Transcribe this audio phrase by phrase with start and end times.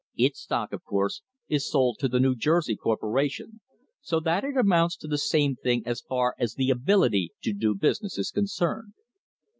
[0.17, 3.61] Its stock, of course, is sold to the New Jersey corporation,
[4.01, 7.75] so that it amounts to the same thing as far as the ability to do
[7.75, 8.93] business is concerned.